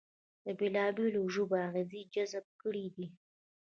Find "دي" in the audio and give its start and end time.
2.95-3.07